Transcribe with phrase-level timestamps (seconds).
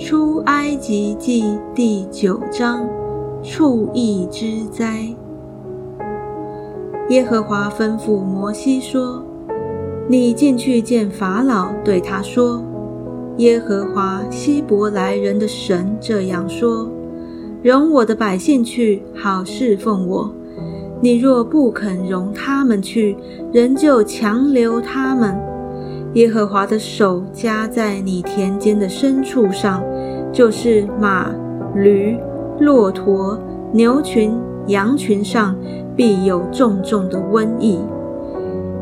[0.00, 2.88] 出埃及记第九章，
[3.42, 5.06] 畜疫之灾。
[7.10, 9.22] 耶和华吩咐摩西说
[10.08, 12.64] ：“你进去见法老，对他说：
[13.36, 16.88] 耶和华希伯来人的神这样说：
[17.62, 20.32] 容我的百姓去，好侍奉我。
[21.02, 23.18] 你若不肯容他们去，
[23.52, 25.38] 仍旧强留他们。”
[26.14, 29.80] 耶和华的手加在你田间的牲畜上，
[30.32, 31.30] 就是马、
[31.74, 32.16] 驴、
[32.58, 33.38] 骆驼、
[33.72, 34.32] 牛群、
[34.66, 35.56] 羊群上，
[35.96, 37.80] 必有重重的瘟疫。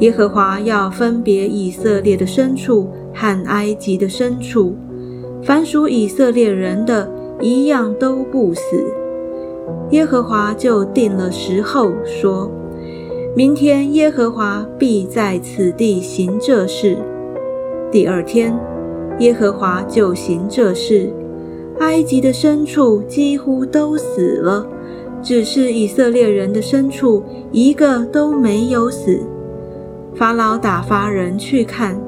[0.00, 4.74] 耶和华要分别以色列的牲畜和埃及的牲畜，
[5.42, 8.84] 凡属以色列人的，一样都不死。
[9.90, 12.50] 耶和华就定了时候，说
[13.34, 16.98] 明天耶和华必在此地行这事。
[17.90, 18.54] 第二天，
[19.20, 21.10] 耶和华就行这事，
[21.78, 24.66] 埃及的牲畜几乎都死了，
[25.22, 29.20] 只是以色列人的牲畜一个都没有死。
[30.14, 32.00] 法老打发人去看，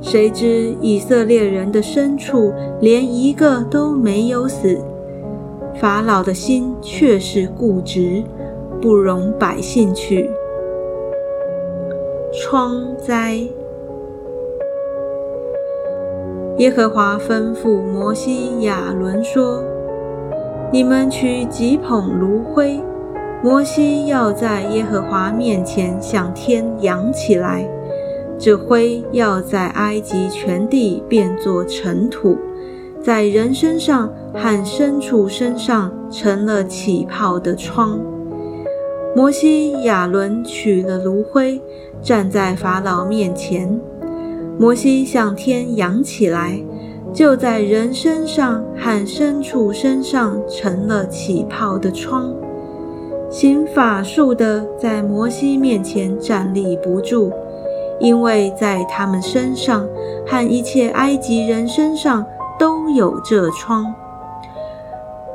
[0.00, 4.78] 谁知以色列人的牲畜连一个都没有死。
[5.80, 8.22] 法老的心却是固执，
[8.80, 10.28] 不容百姓去。
[12.32, 13.46] 疮灾。
[16.58, 19.64] 耶和华吩咐摩西、亚伦说
[20.70, 22.78] ：“你们取几捧炉灰，
[23.42, 27.66] 摩西要在耶和华面前向天扬起来。
[28.38, 32.36] 这灰要在埃及全地变作尘土，
[33.00, 37.98] 在人身上和牲畜身上成了起泡的疮。
[39.16, 41.60] 摩西、亚伦取了炉灰，
[42.02, 43.80] 站在法老面前。”
[44.58, 46.62] 摩西向天扬起来，
[47.12, 52.32] 就在人身上和牲畜身上成了起泡的疮。
[53.30, 57.32] 行法术的在摩西面前站立不住，
[57.98, 59.88] 因为在他们身上
[60.26, 62.24] 和一切埃及人身上
[62.58, 63.92] 都有这疮。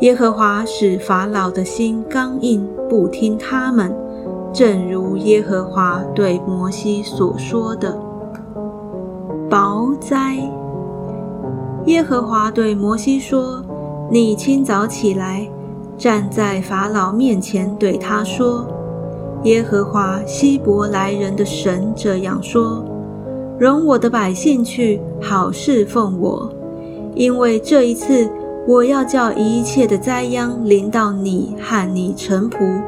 [0.00, 3.94] 耶和华使法老的心刚硬，不听他们，
[4.52, 7.96] 正如耶和华对摩西所说的。
[9.50, 10.36] 雹灾。
[11.86, 13.62] 耶和华对摩西说
[14.10, 15.46] ：“你清早起来，
[15.98, 18.66] 站在法老面前，对他说：
[19.42, 22.84] 耶和华希伯来人的神这样说：
[23.58, 26.50] 容我的百姓去，好侍奉我。
[27.14, 28.28] 因为这一次，
[28.66, 32.80] 我要叫一切的灾殃临到你和你臣仆，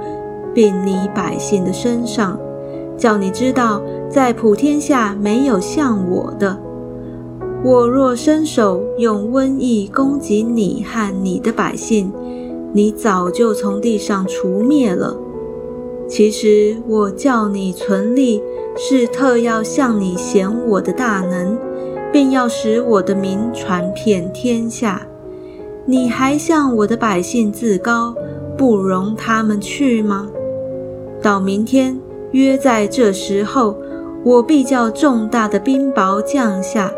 [0.54, 2.38] 并你百姓的身上。”
[2.96, 6.58] 叫你知道，在普天下没有像我的。
[7.64, 12.12] 我若伸手用瘟疫攻击你和你的百姓，
[12.72, 15.16] 你早就从地上除灭了。
[16.08, 18.40] 其实我叫你存立，
[18.76, 21.58] 是特要向你显我的大能，
[22.12, 25.04] 并要使我的名传遍天下。
[25.84, 28.14] 你还向我的百姓自高，
[28.56, 30.28] 不容他们去吗？
[31.20, 31.98] 到明天。
[32.32, 33.76] 约在这时候，
[34.26, 36.90] 我必叫重大的冰雹降下。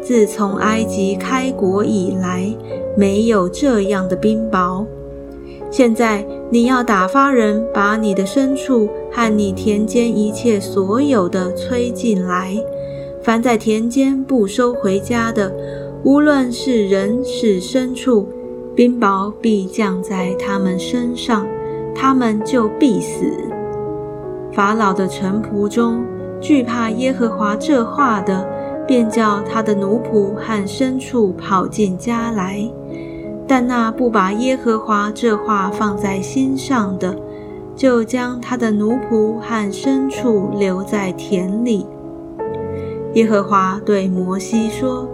[0.00, 2.50] 自从埃及开国以来，
[2.96, 4.86] 没有这样的冰雹。
[5.70, 12.56] 现在你要打发人，把你的牲畜和你田间一切所有的催进来。
[13.22, 15.52] 凡在田间不收回家的，
[16.02, 18.26] 无论是人是牲畜，
[18.74, 21.46] 冰雹必降在他们身上，
[21.94, 23.26] 他们就必死。
[24.50, 26.00] 法老的臣仆中，
[26.40, 28.48] 惧怕耶和华这话的，
[28.86, 32.70] 便叫他的奴仆和牲畜跑进家来；
[33.46, 37.14] 但那不把耶和华这话放在心上的，
[37.76, 41.86] 就将他的奴仆和牲畜留在田里。
[43.14, 45.08] 耶和华对摩西说：“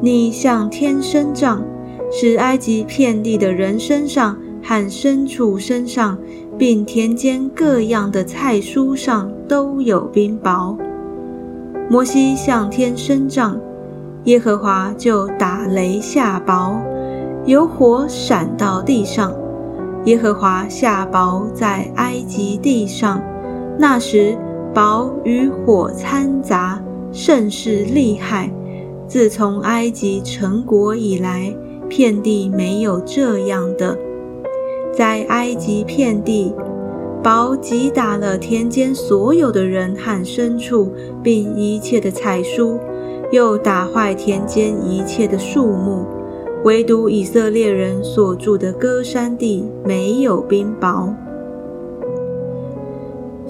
[0.00, 1.62] 你向天伸杖，
[2.12, 6.16] 使埃及遍地的人身上和牲畜身上。”
[6.56, 10.76] 并田间各样的菜蔬上都有冰雹。
[11.88, 13.58] 摩西向天伸杖，
[14.24, 16.76] 耶和华就打雷下雹，
[17.44, 19.32] 有火闪到地上。
[20.04, 23.22] 耶和华下雹在埃及地上，
[23.78, 24.36] 那时
[24.74, 26.82] 雹与火掺杂，
[27.12, 28.50] 甚是厉害。
[29.06, 31.54] 自从埃及成国以来，
[31.88, 33.96] 遍地没有这样的。
[34.92, 36.54] 在埃及遍地，
[37.24, 40.92] 雹击打了田间所有的人和牲畜，
[41.22, 42.78] 并一切的菜蔬，
[43.32, 46.04] 又打坏田间一切的树木。
[46.64, 51.14] 唯独以色列人所住的歌山地没有冰雹。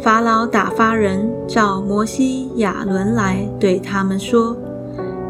[0.00, 4.56] 法老打发人找摩西、亚伦来，对他们说：“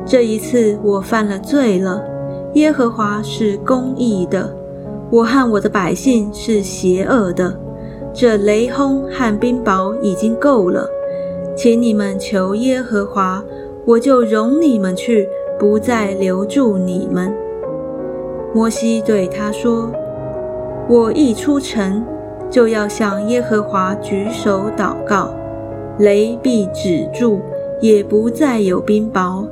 [0.05, 2.03] 这一次我犯了罪了。
[2.55, 4.55] 耶和华是公义的，
[5.11, 7.64] 我和我的百姓是邪恶的。
[8.15, 10.89] 这雷轰和冰雹已经够了，
[11.57, 13.45] 请你们求耶和华，
[13.85, 15.29] 我就容你们去，
[15.59, 17.35] 不再留住你们。”
[18.55, 19.91] 摩西对他说
[20.89, 22.03] ：“我一出城。”
[22.51, 25.35] 就要向耶和华举手祷告，
[25.99, 27.41] 雷必止住，
[27.81, 29.45] 也不再有冰雹，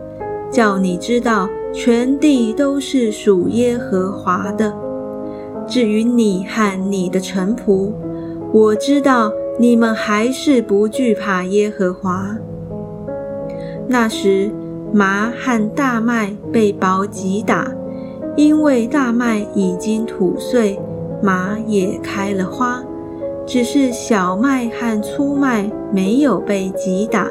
[0.53, 4.73] 叫你知道全地都是属耶和华的。
[5.67, 7.91] 至于你和你的臣仆，
[8.53, 12.37] 我知道你们还是不惧怕耶和华。
[13.89, 14.51] 那时
[14.93, 17.73] 麻和大麦被雹击打，
[18.37, 20.79] 因为大麦已经吐穗，
[21.23, 22.83] 麻也开了花。
[23.47, 27.27] 只是小麦和粗麦没有被击打，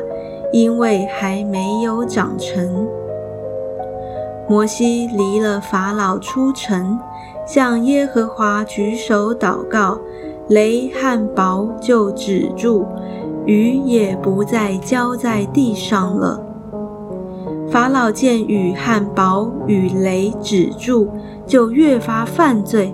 [0.51, 2.87] 因为还没有长成。
[4.49, 6.99] 摩西离了法老出城，
[7.45, 9.99] 向耶和华举手祷告，
[10.49, 12.85] 雷和雹就止住，
[13.45, 16.43] 雨也不再浇在地上了。
[17.69, 21.07] 法老见雨和雹与雷止住，
[21.45, 22.93] 就越发犯罪，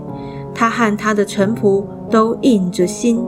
[0.53, 1.83] 他和他的臣仆。
[2.09, 3.19] 都硬着心，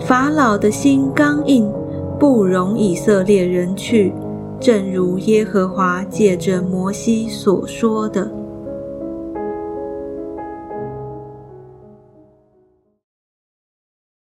[0.00, 1.72] 法老的心刚硬，
[2.18, 4.12] 不容以色列人去，
[4.58, 8.28] 正如耶和华借着摩西所说的。